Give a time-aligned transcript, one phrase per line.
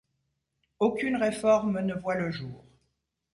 [0.79, 2.65] Aucune réforme ne voit le jour.